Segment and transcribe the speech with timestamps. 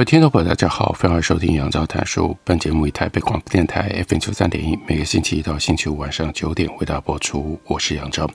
[0.00, 2.34] 各位听众朋友，大家好，欢迎收听杨照谈书。
[2.42, 7.60] 本节目以台北广播电台 FM 九三点一，每个星期一到星期五晚上九点为大家播出。
[7.66, 8.26] 我是杨照，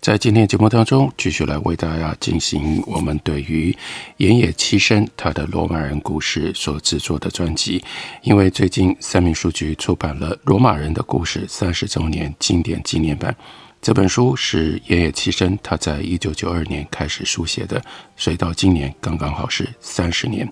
[0.00, 3.76] 在今天节目当中，继续来为大家进行我们对于
[4.18, 7.82] 岩野七生他的罗马人故事所制作的专辑。
[8.22, 13.34] 因为最近三民书局出版了《罗马人的故事》三十周年经典纪念版。
[13.80, 17.82] 这本书是岩野七生他在一九九二年开始书写的，
[18.16, 20.48] 所以到今年刚刚好是三十年。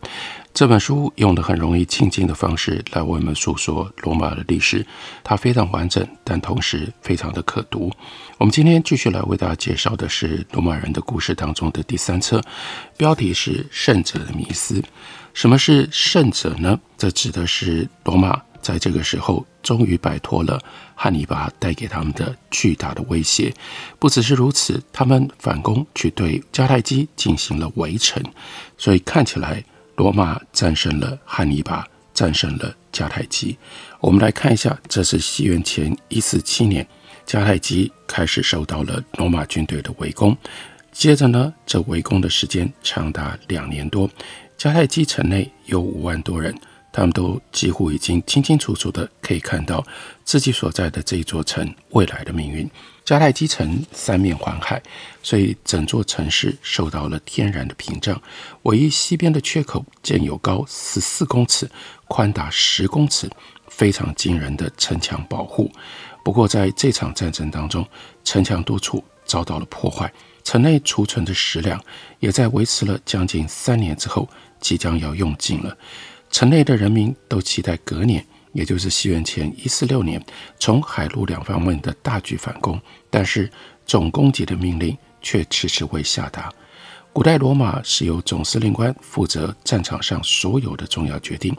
[0.52, 4.84] 这本书用的很容易亲近的方式来为我们诉说罗马的历史，
[5.22, 7.90] 它非常完整，但同时非常的可读。
[8.36, 12.42] 我们今天继续来为大家介绍的是《罗马人的故事》当中的第三册，
[12.96, 14.82] 标题是“胜者的迷思”。
[15.32, 16.78] 什么是胜者呢？
[16.98, 18.40] 这指的是罗马。
[18.60, 20.60] 在这个时候，终于摆脱了
[20.94, 23.50] 汉尼拔带给他们的巨大的威胁。
[23.98, 28.22] 不只是如此，他们反攻去对迦太基进行了围城，
[28.76, 29.64] 所以看起来
[30.00, 33.54] 罗马战胜了汉尼拔，战胜了迦太基。
[34.00, 36.88] 我们来看一下，这是西元前一四七年，
[37.26, 40.34] 迦太基开始受到了罗马军队的围攻。
[40.90, 44.08] 接着呢，这围攻的时间长达两年多，
[44.56, 46.58] 迦太基城内有五万多人。
[46.92, 49.86] 他们都几乎已经清清楚楚地可以看到
[50.24, 52.68] 自己所在的这座城未来的命运。
[53.10, 54.80] 迦太基城三面环海，
[55.20, 58.22] 所以整座城市受到了天然的屏障。
[58.62, 61.68] 唯一西边的缺口建有高十四公尺、
[62.06, 63.28] 宽达十公尺、
[63.66, 65.68] 非常惊人的城墙保护。
[66.24, 67.84] 不过，在这场战争当中，
[68.22, 70.12] 城墙多处遭到了破坏，
[70.44, 71.82] 城内储存的食粮
[72.20, 74.28] 也在维持了将近三年之后，
[74.60, 75.76] 即将要用尽了。
[76.30, 80.22] 城内的人民都期待隔年，也就是西元前一四六年，
[80.58, 83.50] 从海陆两方面的大举反攻，但是
[83.86, 86.52] 总攻击的命令却迟迟未下达。
[87.12, 91.56] 古代罗马是由总司令官负责战场上所有的重要决定，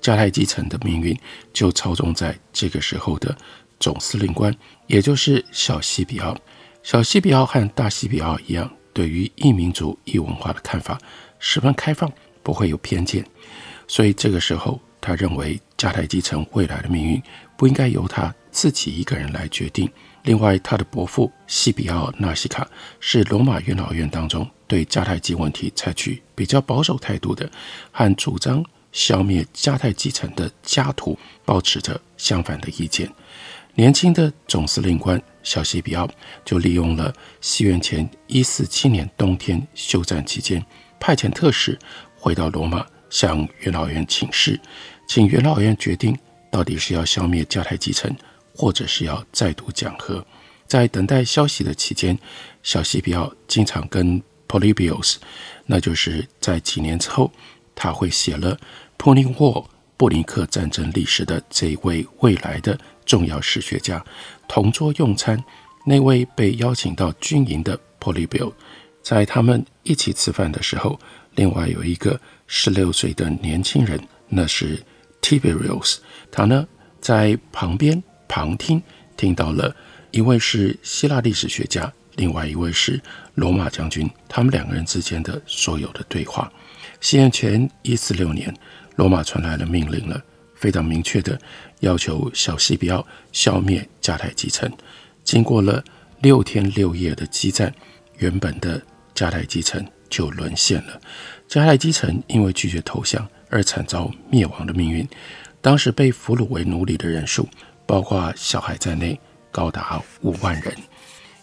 [0.00, 1.18] 迦太基城的命运
[1.52, 3.36] 就操纵在这个时候的
[3.80, 4.54] 总司令官，
[4.86, 6.36] 也就是小西比奥。
[6.84, 10.98] 小西比奥和大西比奥一样，对于异民族、异文化的看法
[11.38, 12.10] 十分开放，
[12.42, 13.24] 不会有偏见。
[13.88, 17.20] 所以这个时候，他认为迦太基城未来的命运
[17.56, 19.90] 不应该由他自己一个人来决定。
[20.22, 22.64] 另外，他的伯父西比奥纳西卡
[23.00, 27.50] 是罗马元老院当中对迦太基问题采取比较保守态度的，
[27.90, 33.10] 和主张消灭迦太基城的家徒保持着相反的意见。
[33.74, 36.08] 年轻的总司令官小西比奥
[36.44, 40.64] 就利用了西元前一四七年冬天休战期间，
[41.00, 41.76] 派遣特使
[42.16, 42.86] 回到罗马。
[43.10, 44.58] 向元老院请示，
[45.14, 46.16] 请元老院决定
[46.50, 48.10] 到底是要消灭迦太基城，
[48.56, 50.26] 或者是要再度讲和。
[50.66, 52.18] 在等待消息的期间，
[52.62, 55.16] 小西比奥经常跟 Polybius，
[55.66, 57.30] 那就是在几年之后，
[57.74, 58.56] 他会写了
[58.96, 59.62] 《Punic War》
[59.98, 64.02] 布林克战争历史的这一位未来的重要史学家
[64.48, 65.44] 同桌用餐。
[65.84, 68.54] 那位被邀请到军营的 Polybius，
[69.02, 70.98] 在他们一起吃饭的时候，
[71.34, 72.18] 另外有一个。
[72.54, 74.82] 十六岁的年轻人，那是
[75.22, 75.98] Tiberius。
[76.30, 76.66] 他呢，
[77.00, 78.82] 在旁边旁听，
[79.16, 79.74] 听到了
[80.10, 83.00] 一位是希腊历史学家，另外一位是
[83.36, 86.52] 罗马将军，他们两个人之间的所有的对话。
[87.00, 88.54] 西元前一四六年，
[88.96, 90.22] 罗马传来了命令了，
[90.54, 91.38] 非常明确的
[91.80, 94.70] 要求小西比奥消灭迦太基城。
[95.24, 95.82] 经过了
[96.20, 97.72] 六天六夜的激战，
[98.18, 98.80] 原本的
[99.14, 101.00] 迦太基城就沦陷了。
[101.48, 105.06] 迦太基城因为拒绝投降而惨遭灭亡的命运，
[105.60, 107.46] 当时被俘虏为奴隶的人数，
[107.86, 109.20] 包括小孩在内，
[109.50, 110.74] 高达五万人。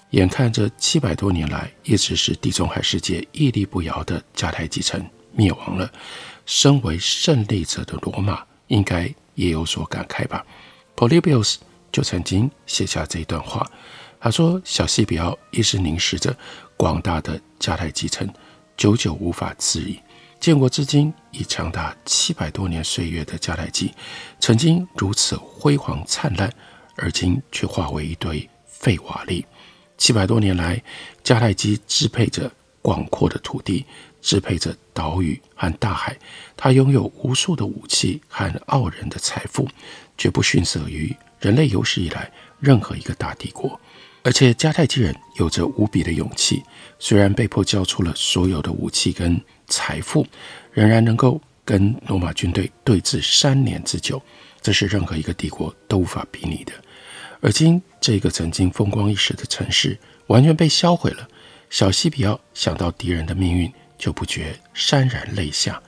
[0.10, 5.00] 眼看着七百多年来一直是地中海世界屹立不摇的迦太基城
[5.32, 5.88] 灭亡了，
[6.48, 10.44] 身为胜利者的罗马应该也有所感慨吧。
[10.96, 11.58] Polybius
[11.92, 13.70] 就曾经写下这一段话，
[14.20, 16.36] 他说：“小西比奥一直凝视着
[16.76, 18.28] 广大的迦太基城。”
[18.76, 20.00] 久久无法自已。
[20.40, 23.94] 建国至今已长达七百多年岁月的迦太基，
[24.40, 26.50] 曾经如此辉煌灿烂，
[26.96, 29.44] 而今却化为一堆废瓦砾。
[29.98, 30.82] 七百多年来，
[31.26, 32.50] 迦太基支配着
[32.82, 33.86] 广阔的土地，
[34.22, 36.18] 支配着岛屿和大海。
[36.56, 39.68] 他拥有无数的武器和傲人的财富，
[40.18, 42.32] 绝不逊色于人类有史以来
[42.62, 43.78] 任何一个大帝国。
[44.24, 46.64] 而且迦太基人有着无比的勇气，
[46.98, 50.28] 虽然被迫交出了所有的武器跟财富，
[50.72, 54.22] 仍然能够跟罗马军队对峙三年之久，
[54.62, 56.74] 这是任何一个帝国都无法比拟的。
[57.42, 61.28] 而今这个曾经风光一时的城市完全被销毁了，
[61.70, 65.82] 小西比奥想到敌人的命运，就不觉潸然泪下。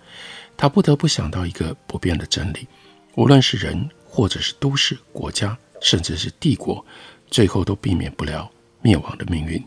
[0.55, 2.67] 他不得不想到一个不变的真理：
[3.15, 6.85] 无论是人，或者是都市、国家，甚至是帝国。
[7.29, 8.51] 最后都避免不了
[8.81, 9.61] 灭亡的命运。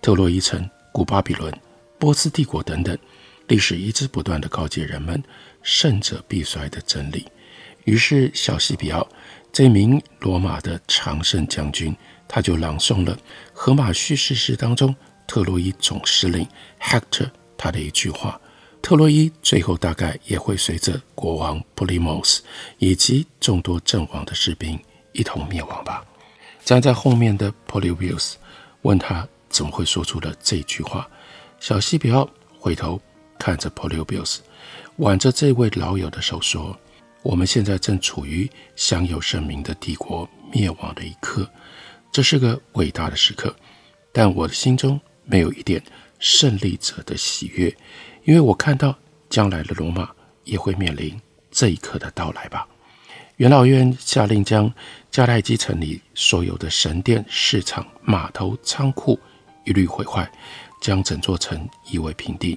[0.00, 1.52] 特洛伊城、古巴比伦、
[1.98, 2.96] 波斯帝国等等，
[3.48, 5.22] 历史一直不断地告诫人们
[5.62, 7.26] “胜者必衰”的真理。
[7.84, 9.06] 于是，小西比奥
[9.52, 11.94] 这名罗马的常胜将军，
[12.28, 13.14] 他就朗诵了
[13.52, 14.94] 《荷马叙事诗》当中
[15.26, 16.46] 特洛伊总司令
[16.80, 18.40] Hector 他的一句话
[18.80, 22.38] ：“特洛伊最后大概也会随着国王 Polymos
[22.78, 24.78] 以及众多阵亡的士兵
[25.12, 26.04] 一同灭亡吧。”
[26.64, 28.34] 站在后面的 Polybius
[28.82, 31.08] 问他怎么会说出了这句话。
[31.58, 32.28] 小西比奥
[32.58, 33.00] 回头
[33.42, 34.36] 看着 Polybius，
[34.98, 36.78] 挽着这位老友的手说
[37.24, 41.50] ：“我们现在正处于享有盛名的帝国灭亡的一刻，
[42.12, 43.52] 这是个伟大的时刻。
[44.12, 45.82] 但我的心中没有一点
[46.20, 47.76] 胜利者的喜悦，
[48.22, 48.96] 因为我看到
[49.28, 50.08] 将来的罗马
[50.44, 52.64] 也会面临这一刻的到来吧。”
[53.38, 54.72] 元老院下令将
[55.10, 59.18] 迦太基城里所有的神殿、市场、码头、仓库
[59.64, 60.30] 一律毁坏，
[60.80, 62.56] 将整座城夷为平地。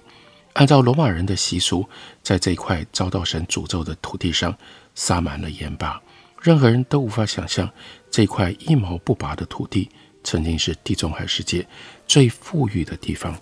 [0.56, 1.88] 按照罗马人的习俗，
[2.22, 4.54] 在这块遭到神诅咒的土地上
[4.94, 6.02] 撒满了盐巴。
[6.42, 7.70] 任何人都无法想象，
[8.12, 9.90] 这块一毛不拔的土地
[10.24, 11.66] 曾经是地中海世界
[12.06, 13.38] 最富裕的地方。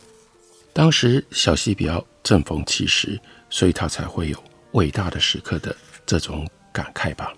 [0.72, 3.20] 当时小西比奥正逢其时，
[3.50, 4.44] 所以他才会有
[4.74, 5.76] 伟大的时刻的
[6.06, 6.48] 这种。
[6.74, 7.32] 感慨吧，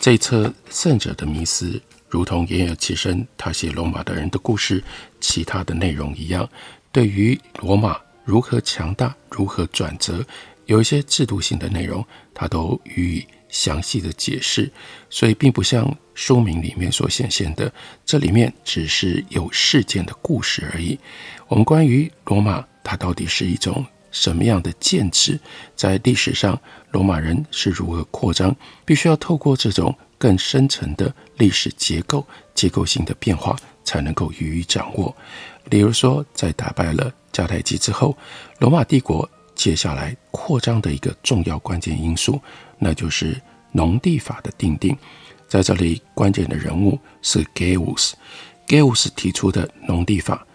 [0.00, 1.78] 这一册圣者的迷思，
[2.08, 4.82] 如同言有其身，他写罗马的人的故事，
[5.20, 6.48] 其他的内容一样，
[6.90, 10.24] 对于罗马如何强大、如何转折，
[10.66, 14.70] 有一些制度性的内容，他都予以详细的解释。
[15.10, 17.72] 所以，并不像书名里面所显现的，
[18.04, 20.98] 这里面只是有事件的故事而已。
[21.48, 25.38] 我们关于罗马，它到底是一种什么样的建制？
[25.76, 26.58] 在历史上，
[26.90, 28.56] 罗马人是如何扩张？
[28.84, 33.54] 必须要透过这种更深层的历史结构、结构性的变化，
[33.84, 35.14] 才能够予以掌握。
[35.70, 38.16] 例如说，在打败了迦太基之后，
[38.60, 42.40] 罗马帝国接下来扩张的一个重要关键因素，
[42.78, 43.38] 那就是
[43.72, 44.96] 农地法的订定。
[45.48, 50.46] 在这里，关键的人物是 Gaius，Gaius 提出的农地法。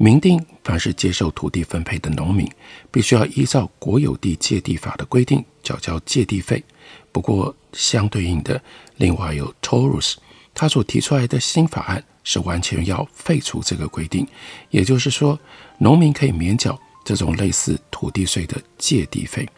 [0.00, 2.48] 明定，凡是接受土地分配的农民，
[2.92, 6.62] 必须要依照国有地借地法的规定缴交借地费。
[7.10, 8.62] 不过，相对应的，
[8.96, 10.14] 另外有 Taurus，
[10.58, 14.26] 他所提出来的新法案是完全要废除这个规定。
[14.70, 15.38] 也就是说，
[15.78, 19.48] 农民可以免缴这种类似土地税的借地费。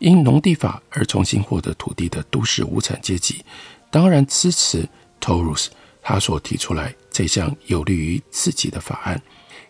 [0.00, 3.44] 因农地法而重新获得土地的都市无产阶级，
[3.88, 4.88] 当然支持
[5.20, 5.68] Torus
[6.02, 9.22] 他所提出来这项有利于自己的法案。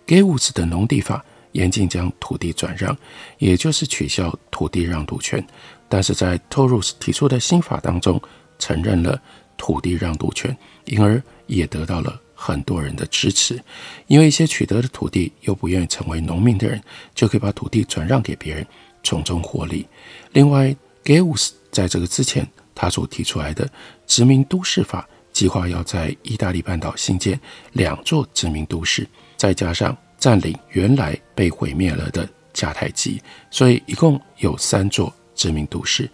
[0.07, 2.97] Gaius 的农地法严禁将土地转让，
[3.37, 5.47] 也就是取消土地让渡权。
[5.87, 8.21] 但是在 Torus 提出的新法当中，
[8.59, 9.21] 承认了
[9.57, 10.57] 土地让渡权，
[10.89, 13.63] 因而也得到了很多人的支持。
[14.07, 16.83] 因为一些取得的土地又不愿意成为农民的人，
[17.15, 18.67] 就可以把土地转让给别人，
[19.03, 19.87] 从中获利。
[20.33, 23.71] 另外，Gaius 在这个之前，他所提出来的
[24.07, 27.39] 殖民都市法，计划要在意大利半岛新建
[27.73, 29.07] 两座殖民都市。
[29.37, 36.11] 再加上占领原来被毁灭了的迦太基，所以一共有三座殖民都市。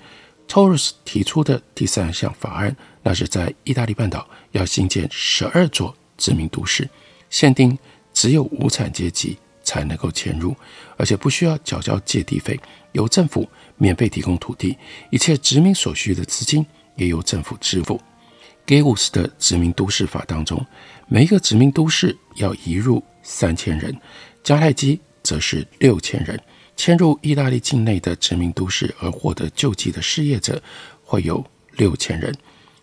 [0.48, 6.88] Taurus 提出的第三项法案，那是在意大利半岛要新建十二座殖民都市，
[7.30, 7.76] 限定
[8.12, 10.54] 只有无产阶级才能够迁入，
[10.96, 12.58] 而且不需要缴交借地费，
[12.92, 14.76] 由政府免费提供土地，
[15.10, 16.64] 一切殖民所需的资金
[16.96, 18.00] 也由政府支付。
[18.66, 20.64] Gaius 的殖民都市法当中，
[21.08, 23.02] 每一个殖民都市要移入。
[23.26, 23.98] 三千人，
[24.44, 26.38] 迦太基则是六千人。
[26.76, 30.62] 迁入意大利境内的殖民都市而获得救济的失业者
[31.02, 31.44] 会有
[31.76, 32.34] 六千人，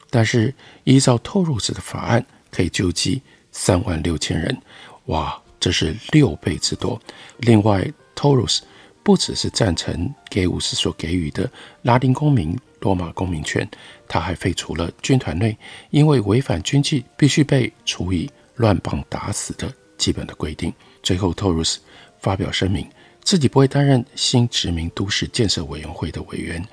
[0.10, 3.22] 但是依照托鲁斯的法案，可以救济
[3.52, 4.58] 三万六千人。
[5.06, 7.02] 哇，这是六倍之多。
[7.40, 8.60] 另外，，Torus
[9.04, 11.50] 不只是赞成给武士所给予的
[11.82, 13.68] 拉丁公民罗马公民权，
[14.08, 15.58] 他还废除了军团内
[15.90, 19.72] 因为违反军纪必须被处以乱棒打死的。
[19.98, 20.74] 基本的规定。
[21.04, 21.78] 最后，，Torus
[22.20, 22.88] 发表声明，
[23.24, 26.64] 自己不会担任新殖民都市建设委员会的委员。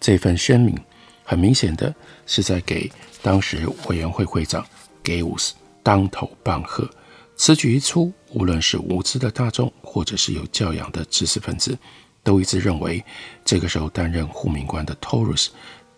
[0.00, 0.78] 这份声明
[1.24, 1.94] 很明显的
[2.26, 2.90] 是在给
[3.22, 4.64] 当时委员会会长
[5.02, 6.88] Gaius 当头棒喝。
[7.36, 11.76] 此举一出，无论是无知的大众，或者是有教养的知识分子，
[12.22, 13.04] 都一致认为，
[13.44, 15.48] 这个时候担任护民官的 Taurus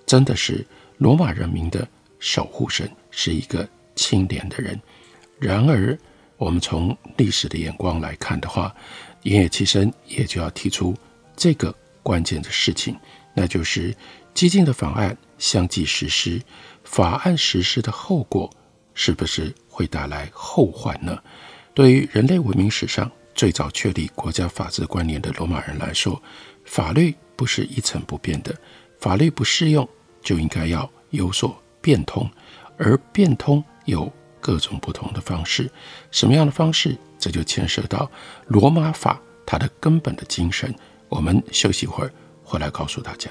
[0.05, 1.87] 真的是罗马人民的
[2.19, 4.81] 守护神，是一个清廉的人。
[5.39, 5.97] 然而，
[6.39, 8.75] 我们从历史的眼光来看的话，
[9.25, 10.97] 盐野七身也就要提出
[11.37, 12.97] 这个关键的事情，
[13.35, 13.95] 那就是
[14.33, 16.41] 激进的法案相继实施，
[16.85, 18.49] 法案实施的后果
[18.95, 21.21] 是不是会带来后患呢？
[21.75, 26.21] 对于人类文明史上最早确立国家法治观念的罗马人来说，
[26.65, 28.55] 法律不是一成不变的，
[29.01, 29.89] 法律不适用
[30.23, 32.31] 就应该要有所变通，
[32.77, 35.71] 而变通有各种不同的方式。
[36.11, 36.97] 什么样的方式？
[37.19, 38.11] 这就牵涉到
[38.47, 40.75] 罗马法它的根本的精神。
[41.09, 42.13] 我们休息一会儿，
[42.45, 43.31] 回来告诉大家。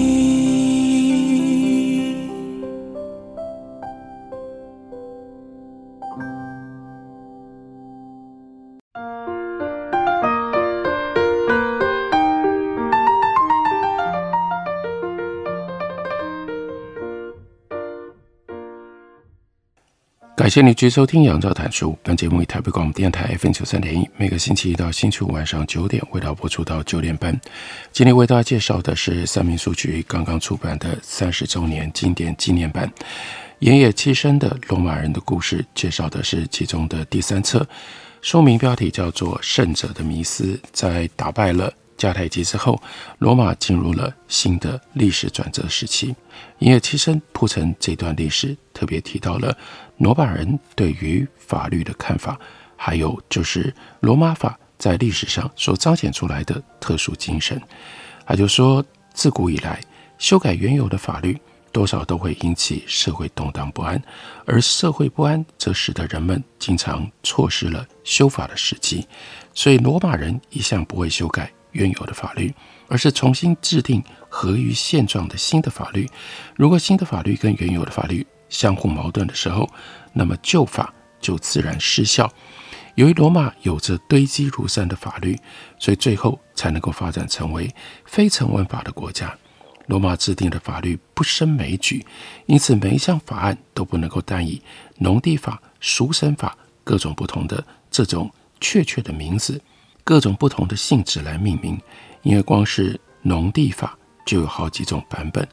[20.41, 21.91] 感谢你继续收听《杨照谈书》。
[22.01, 27.39] 本节目以台北广播电台 FM 九三点一，每个星期一到星期五晚上九点，为大家播出到九点半。
[27.91, 32.87] 今天为大家介绍的是三民书局刚刚出版的三十周年经典纪念版
[33.59, 37.63] 《盐野七身的罗马人的故事》，介绍的是其中的第三册，
[38.23, 40.45] 书名标题叫做《胜者的迷思》。
[40.73, 42.81] 在打败了迦太基之后，
[43.19, 46.15] 罗马进入了新的历史转折时期。
[46.57, 49.55] 盐野七身铺陈这段历史，特别提到了
[50.01, 52.35] 罗马人对于法律的看法，
[52.75, 57.61] 还有就是罗马法在历史上所彰显出来的特殊精神。
[58.25, 59.79] 他就说，自古以来，
[60.17, 61.39] 修改原有的法律，
[61.71, 64.01] 多少都会引起社会动荡不安，
[64.47, 69.07] 而社会不安则使得人们经常错失了修法的时机。
[69.53, 71.51] 所以，罗马人一向不会修改。
[71.73, 72.53] 原有的法律，
[72.89, 76.05] 而是重新制定合于现状的新的法律。
[76.57, 79.67] 如果新的法律跟原有的法律相互矛盾的时候，
[80.13, 82.31] 那么旧法就自然失效。
[82.93, 85.35] 由于罗马有着堆积如山的法律，
[85.79, 87.73] 所以最后才能够发展成为
[88.05, 89.35] 非成文法的国家。
[89.87, 92.05] 罗马制定的法律不胜枚举，
[92.45, 94.61] 因此每一项法案都不能够单以
[94.97, 98.29] 农地法、赎身法各种不同的这种
[98.59, 99.59] 确切的名字。
[100.03, 101.79] 各种不同的性质来命名，
[102.23, 105.47] 因为光是农地法就有好几种版本，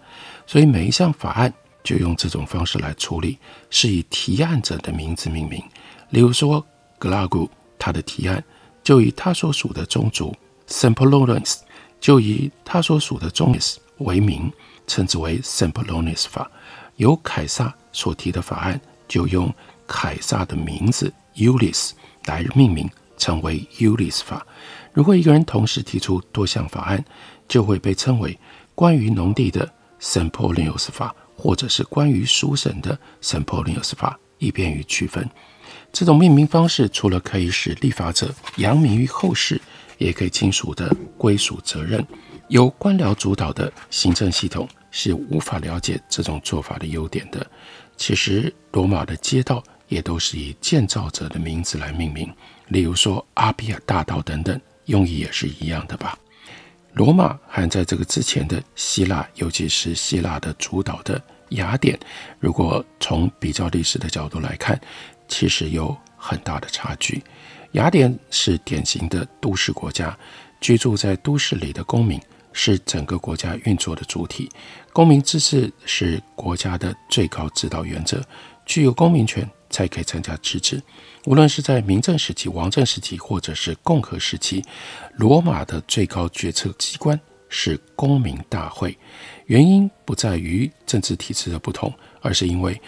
[0.46, 3.38] 所以每一项法案就用这种方式来处理，
[3.70, 5.62] 是以提案者的名字命名。
[6.10, 6.64] 例如说，
[6.98, 8.42] 格拉古他的提案
[8.82, 10.34] 就以他所属的宗族
[10.68, 11.58] Sempolones
[12.00, 14.52] 就以他所属的宗族为名，
[14.86, 16.50] 称之为 Sempolones 法。
[16.96, 19.52] 由凯撒所提的法案就用
[19.86, 21.92] 凯撒的名字 Iulius
[22.26, 22.88] 来命名。
[23.20, 24.46] 称为 Iulius 法。
[24.92, 27.04] 如果一个人同时提出多项法案，
[27.48, 28.38] 就会被称为
[28.76, 29.68] 关于农地的
[30.00, 35.26] Sempronius 法，或者是关于书神的 Sempronius 法，以便于区分。
[35.92, 39.60] 这种命名方式除了可以使立法者扬名于后世，
[39.96, 42.04] 也可以清楚地归属责任。
[42.48, 47.46] 由官僚主导的行政系统是无法了解这种做法的优点的。
[47.96, 52.30] 其实，罗马的街道也都是以建造者的名字来命名，
[52.68, 56.18] 例如说阿比亚大道等等，用意也是一样的吧。
[56.98, 61.96] 罗马和在这个之前的希腊，尤其是希腊的主导的雅典，
[62.40, 64.78] 如果从比较历史的角度来看，
[65.28, 67.22] 其实有很大的差距。
[67.72, 70.18] 雅典是典型的都市国家，
[70.60, 72.20] 居住在都市里的公民
[72.52, 74.50] 是整个国家运作的主体，
[74.92, 78.20] 公民自治是国家的最高指导原则，
[78.66, 80.82] 具有公民权才可以参加支持。
[81.26, 84.64] 无论是在明政时期、王政时期，或者是共和时期，
[85.16, 88.96] 罗马的最高决策机关是公民大会。
[89.46, 92.80] 原因不在于政治体制的不同，而是因为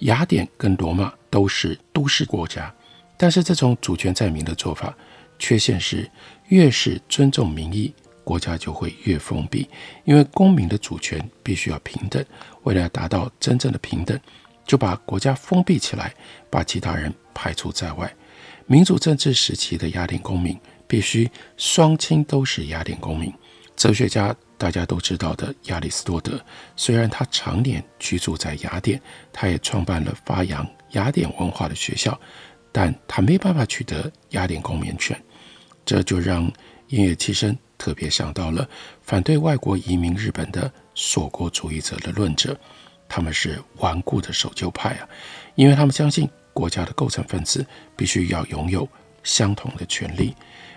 [0.00, 2.72] 雅典跟罗马都是都市国家。
[3.16, 4.94] 但是这种主权在民的做法，
[5.38, 6.10] 缺陷是
[6.48, 9.66] 越是尊重民意，国家就会越封闭，
[10.04, 12.22] 因为公民的主权必须要平等。
[12.64, 14.18] 为了达到真正的平等，
[14.66, 16.12] 就把国家封闭起来，
[16.50, 18.12] 把其他人排除在外。
[18.66, 20.58] 民主政治时期的雅典公民
[20.88, 23.32] 必须双亲都是雅典公民。
[23.76, 26.40] 哲学家大家都知道的亚里士多德，
[26.74, 29.00] 虽然他常年居住在雅典，
[29.32, 32.18] 他也创办了发扬雅典文化的学校，
[32.72, 35.16] 但他没办法取得雅典公民权。
[35.84, 36.50] 这就让
[36.88, 38.68] 音乐七生特别想到了
[39.02, 42.58] 反对外国移民日本的锁国主义者的论者。
[43.08, 45.08] 他们是顽固的守旧派啊，
[45.54, 47.64] 因为他们相信国家的构成分子
[47.96, 48.88] 必须要拥有
[49.22, 50.34] 相同的权利。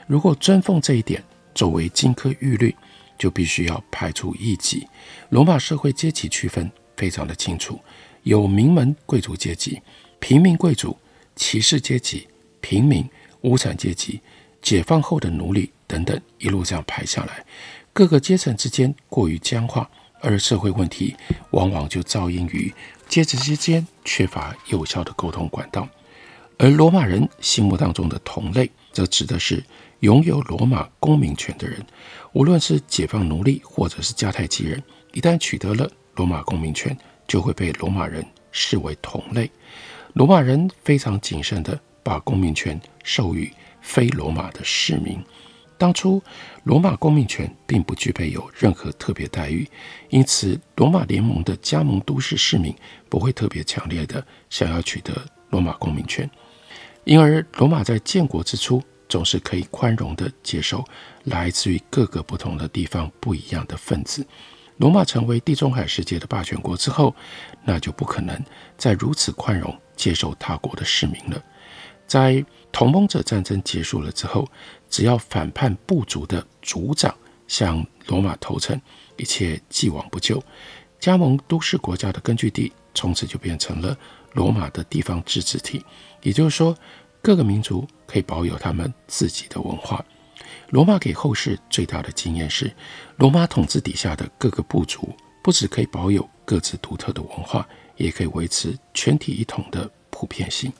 [0.07, 2.75] 如果尊奉这一点作为金科玉律，
[3.17, 4.87] 就必须要排除异己。
[5.29, 7.79] 罗马社会阶级区分非常的清楚，
[8.23, 9.81] 有名门贵族阶级、
[10.19, 10.97] 平民贵族、
[11.35, 12.27] 骑士阶级、
[12.61, 13.07] 平民、
[13.41, 14.21] 无产阶级、
[14.61, 17.45] 解放后的奴隶等等，一路这样排下来，
[17.91, 19.89] 各个阶层之间过于僵化。
[20.21, 21.15] 而社会问题
[21.51, 22.73] 往往就肇因于
[23.07, 25.87] 阶级之间缺乏有效的沟通管道，
[26.57, 29.63] 而罗马人心目当中的同类，则指的是
[30.01, 31.83] 拥有罗马公民权的人，
[32.33, 34.81] 无论是解放奴隶或者是迦太基人，
[35.13, 36.95] 一旦取得了罗马公民权，
[37.27, 39.49] 就会被罗马人视为同类。
[40.13, 43.51] 罗马人非常谨慎地把公民权授予
[43.81, 45.19] 非罗马的市民。
[45.79, 46.21] 当初，
[46.65, 49.65] 罗马公民权并不具备有任何特别待遇，
[50.09, 52.75] 因此罗马联盟的加盟都市市民
[53.07, 55.13] 不会特别强烈的想要取得
[55.51, 56.29] 罗马公民权。
[57.05, 60.83] 因而，罗马在建国之初总是可以宽容地接受
[61.23, 64.27] 来自于各个不同的地方不一样的分子。
[64.75, 67.15] 罗马成为地中海世界的霸权国之后，
[67.63, 68.37] 那就不可能
[68.77, 71.41] 再如此宽容接受他国的市民了。
[72.09, 74.45] 在同盟者战争结束了之后，
[74.89, 77.15] 只要反叛部族的族长
[77.47, 78.81] 向罗马投诚，
[79.15, 80.43] 一切既往不咎。
[80.99, 83.95] 加盟都市国家的根据地从此就变成了
[84.33, 85.85] 罗马的地方自治体，
[86.23, 86.75] 也就是说，
[87.21, 90.03] 各个民族可以保有他们自己的文化。
[90.69, 92.73] 罗马给后世最大的经验是，
[93.17, 97.67] 罗马统治底下的各个部族不只可以保有各自独特的文化，
[97.97, 100.73] 也可以维持全体一统的普遍性。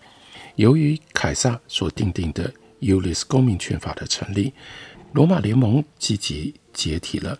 [0.60, 4.54] 由于凯撒所订定的 Iuris 公民权法的成立，
[5.14, 7.40] 罗马联盟积极解体了。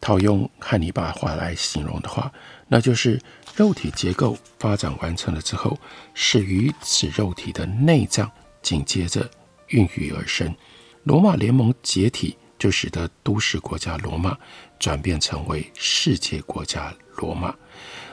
[0.00, 2.32] 套用汉尼拔话来形容的话，
[2.68, 3.20] 那就是
[3.56, 5.76] 肉体结构发展完成了之后，
[6.14, 8.30] 始于此肉体的内脏
[8.62, 9.28] 紧接着
[9.70, 10.54] 孕育而生。
[11.02, 14.38] 罗马联盟解体，就使得都市国家罗马
[14.78, 17.52] 转变成为世界国家罗马。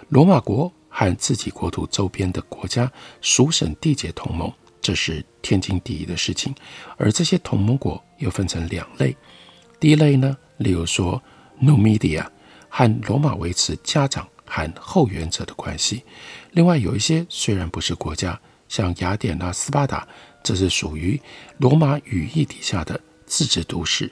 [0.10, 0.74] 罗马国。
[0.98, 6.56] 和自己国土周边的国家属省缔结同盟，这是天经地义的事情。
[6.98, 9.16] 而这些同盟国又分成两类，
[9.80, 11.22] 第一类呢，例如说
[11.62, 12.26] Numidia
[12.68, 16.02] 和罗马维持家长和后援者的关系；
[16.54, 20.08] 另外有一些虽然不是国家，像雅典娜、斯巴达，
[20.42, 21.22] 这是属于
[21.60, 24.12] 罗马羽翼底下的自治都市。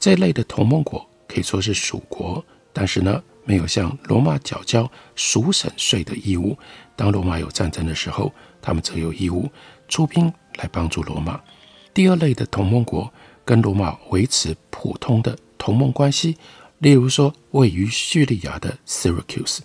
[0.00, 2.42] 这类的同盟国可以说是属国，
[2.72, 6.56] 但是呢，没有向罗马缴交赎省税的义务。
[6.94, 9.50] 当罗马有战争的时候，他们则有义务
[9.88, 11.40] 出兵来帮助罗马。
[11.94, 13.12] 第二类的同盟国
[13.44, 16.36] 跟罗马维持普通的同盟关系，
[16.78, 19.58] 例如说位于叙利亚的 Syracuse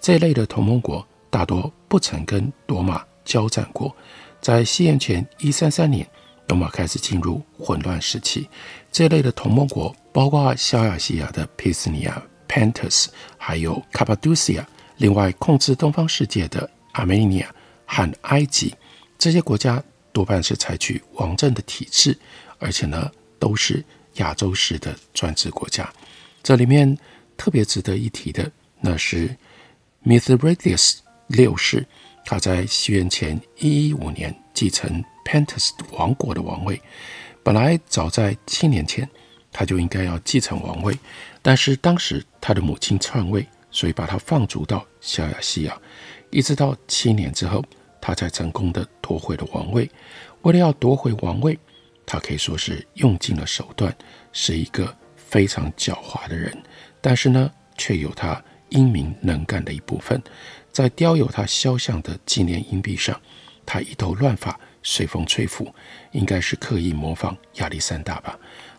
[0.00, 3.94] 这一类的同盟国，大多不曾跟罗马交战过。
[4.40, 6.08] 在西元前一三三年，
[6.48, 8.48] 罗马开始进入混乱时期。
[8.92, 12.22] 这一类的同盟国包括小亚细亚的佩斯尼亚。
[12.48, 13.06] Pontus
[13.36, 14.64] 还有 Cappadocia，
[14.96, 17.46] 另外控制东方世界的 Armenia
[17.84, 18.74] 和埃及，
[19.18, 19.82] 这些国家
[20.12, 22.18] 多半是采取王政的体制，
[22.58, 25.92] 而且呢都是亚洲式的专制国家。
[26.42, 26.96] 这里面
[27.36, 29.36] 特别值得一提的，那是
[30.04, 31.86] Mithridates 六世，
[32.24, 36.80] 他在西元前一一五年继承 Pontus 王国的王位。
[37.42, 39.08] 本来早在七年前，
[39.58, 40.94] 他就应该要继承王位，
[41.40, 45.74] 但是当时他的母亲篡位，所以把他放逐到小亚细亚，
[46.28, 47.64] 一直到七年之后，
[47.98, 49.90] 他才成功的夺回了王位。
[50.42, 51.58] 为了要夺回王位，
[52.04, 53.96] 他可以说是用尽了手段，
[54.30, 56.54] 是一个非常狡猾的人。
[57.00, 60.22] 但是呢，却有他英明能干的一部分。
[60.70, 63.18] 在雕有他肖像的纪念硬币上，
[63.64, 65.74] 他一头乱发，随风吹拂，
[66.12, 68.38] 应该是刻意模仿亚历山大吧。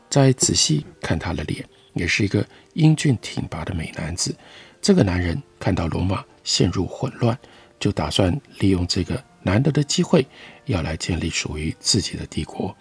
[0.10, 4.36] 再仔细看他的脸，也是一个英俊挺拔的美男子。
[4.82, 7.38] 这个男人看到罗马陷入混乱，
[7.80, 10.26] 就打算利用这个难得的机会，
[10.66, 12.76] 要来建立属于自己的帝国。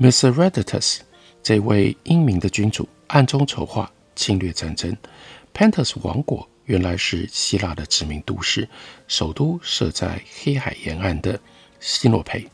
[0.00, 1.00] Mithridates
[1.42, 4.96] 这位英明的君主暗中筹划侵略战争。
[5.52, 8.66] Pontus 王国原来是希腊的殖民都市，
[9.06, 11.38] 首都设在黑海沿岸的
[11.78, 12.48] 西诺培，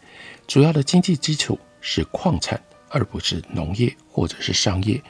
[0.46, 2.60] 主要的经济基础是矿产。
[2.90, 5.02] 而不是农业或者是商业。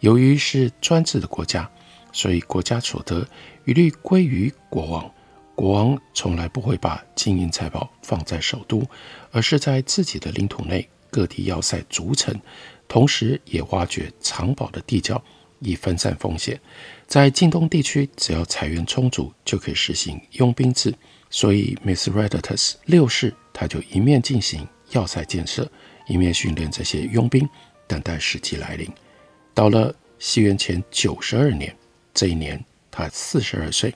[0.00, 1.70] 由于是专制的国家，
[2.12, 3.26] 所以国家所得
[3.64, 5.10] 一律归于国王。
[5.54, 8.86] 国王从来不会把金银财宝放在首都，
[9.30, 12.38] 而是在自己的领土内各地要塞筑城，
[12.86, 15.22] 同时也挖掘藏宝的地窖，
[15.60, 16.60] 以分散风险。
[17.06, 20.94] 在近东地区，只要财源充足，就可以实行佣兵制。
[21.30, 25.66] 所以，Mithridates 六世他就一面进行要塞建设。
[26.06, 27.48] 一面训练这些佣兵，
[27.86, 28.88] 等待时机来临。
[29.52, 31.74] 到了西元前九十二年，
[32.14, 33.94] 这一年他四十二岁，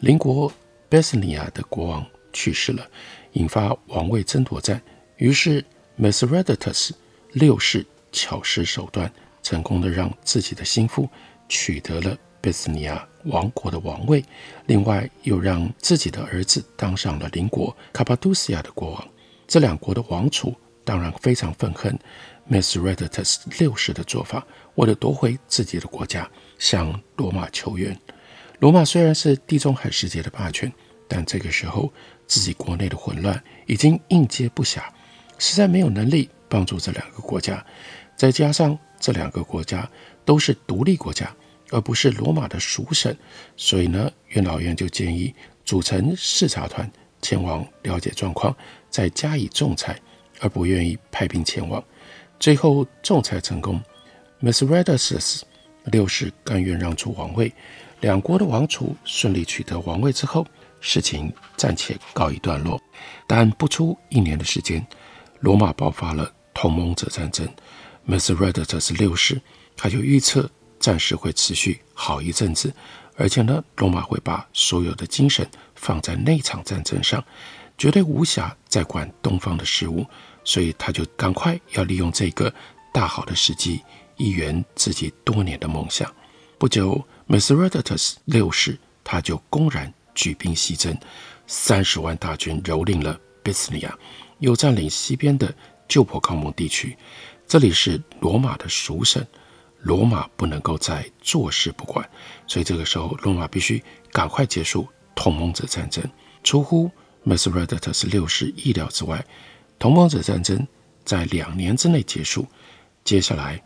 [0.00, 0.52] 邻国
[0.88, 2.86] 贝斯尼亚的国王去世了，
[3.32, 4.80] 引发王位争夺战。
[5.16, 5.64] 于是
[5.98, 6.90] Mithridates
[7.32, 9.10] 六世巧施手段，
[9.42, 11.08] 成功的让自己的心腹
[11.48, 14.22] 取得了贝斯尼亚王国的王位，
[14.66, 19.08] 另外又让自己的儿子当上了邻国卡帕杜西亚的国王。
[19.48, 20.54] 这两国的王储。
[20.86, 21.98] 当然非常愤恨
[22.48, 24.46] Mithridates 六世的做法，
[24.76, 27.98] 为了夺回自己的国家，向罗马求援。
[28.60, 30.72] 罗马虽然是地中海世界的霸权，
[31.08, 31.92] 但这个时候
[32.28, 34.80] 自己国内的混乱已经应接不暇，
[35.38, 37.66] 实在没有能力帮助这两个国家。
[38.16, 39.90] 再加上这两个国家
[40.24, 41.34] 都是独立国家，
[41.70, 43.14] 而不是罗马的属省，
[43.56, 46.88] 所以呢，元老院就建议组成视察团
[47.20, 48.56] 前往了解状况，
[48.88, 50.00] 再加以仲裁。
[50.46, 51.82] 而不愿意派兵前往，
[52.38, 53.82] 最后仲裁成功。
[54.40, 55.42] Mithridates
[55.86, 57.52] 六世甘愿让出王位，
[58.00, 60.46] 两国的王储顺利取得王位之后，
[60.80, 62.80] 事情暂且告一段落。
[63.26, 64.86] 但不出一年的时间，
[65.40, 67.48] 罗马爆发了同盟者战争。
[68.08, 69.40] Mithridates 六世
[69.76, 72.72] 他就预测战事会持续好一阵子，
[73.16, 77.24] 而且呢，罗马会把所有的精神放在那场战争上。
[77.78, 80.06] 绝对无暇再管东方的事务，
[80.46, 82.50] 所以他就赶快要利用这个
[82.92, 83.82] 大好的时机，
[84.16, 86.10] 一圆自己多年的梦想。
[86.56, 86.92] 不久
[87.26, 90.96] m i s r e d i t u s 六世他就公然举兵西征，
[91.46, 93.98] 三十万大军蹂躏了贝斯尼亚，
[94.38, 95.52] 又占领西边的
[95.88, 96.96] 旧破康蒙地区。
[97.46, 99.22] 这里是罗马的属省，
[99.80, 102.08] 罗马不能够再坐视不管，
[102.46, 103.82] 所以这个时候罗马必须
[104.12, 106.02] 赶快结束同盟者战争。
[106.42, 106.90] 出乎
[107.24, 109.22] m i s r e d i t u s 六世意料之外，
[109.78, 110.66] 同盟者战争
[111.04, 112.46] 在两年之内结束。
[113.04, 113.62] 接下来，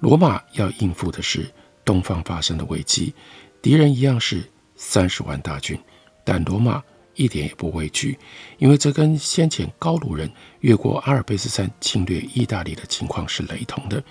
[0.00, 1.50] 罗马要应付的是
[1.84, 3.14] 东方发生的危机，
[3.60, 4.42] 敌人一样是
[4.76, 5.78] 三十万大军，
[6.24, 6.82] 但罗马
[7.14, 8.18] 一点也不畏惧，
[8.58, 14.02] 因为这跟先前高卢人越过阿尔卑斯山侵略意大利的情况是雷同的。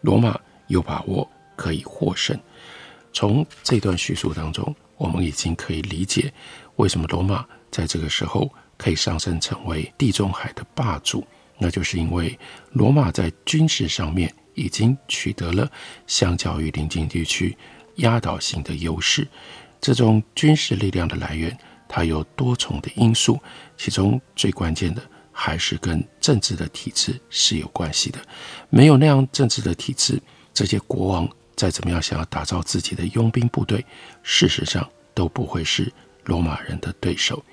[0.00, 2.38] 罗马有把握可以获胜。
[3.12, 6.32] 从这段叙述当中，我们已经可以理解
[6.76, 7.46] 为什么罗马。
[7.70, 11.26] 在这个时候可以上升成为地中海的霸主，
[11.58, 12.38] 那就是因为
[12.72, 15.70] 罗马在军事上面已经取得了
[16.06, 17.56] 相较于邻近地区
[17.96, 19.26] 压倒性的优势。
[19.80, 21.56] 这种军事力量的来源，
[21.88, 23.40] 它有多重的因素，
[23.76, 28.18] 其中最关键的还是跟政治的体制是有关系的。
[28.70, 30.20] 没有那样政治的体制，
[30.52, 33.84] 这些国王再怎么样想要打造自己的佣兵部队，
[34.22, 35.92] 事实上都不会是
[36.24, 37.44] 罗马人的对手。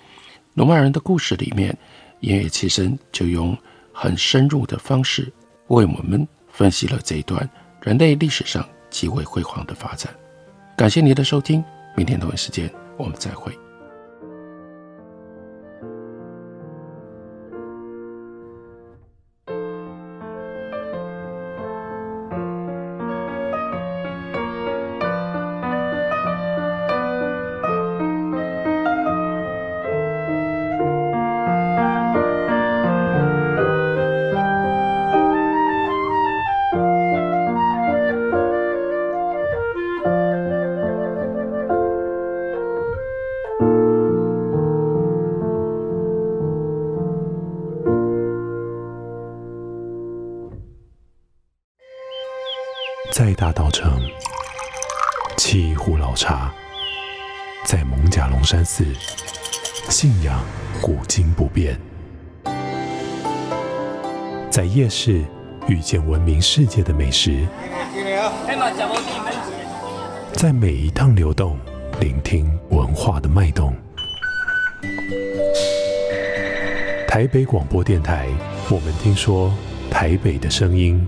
[0.54, 1.76] 罗马人的故事里面，
[2.20, 3.58] 音乐器声就用
[3.92, 5.32] 很深入的方式
[5.68, 7.50] 为我们分析了这一段
[7.82, 10.14] 人类历史上极为辉煌的发展。
[10.78, 11.64] 感谢您的收听，
[11.96, 13.52] 明天同一时间我们再会。
[53.44, 54.02] 大道城，
[55.36, 56.50] 沏一壶老茶，
[57.66, 58.86] 在艋舺龙山寺，
[59.90, 60.42] 信仰
[60.82, 61.78] 古今不变，
[64.50, 65.26] 在夜市
[65.68, 67.46] 遇见闻名世界的美食，
[70.32, 71.60] 在每一趟流动
[72.00, 73.76] 聆听文化的脉动。
[77.10, 78.30] 台北广播电台，
[78.70, 79.54] 我们听说
[79.92, 81.06] 台北的声音。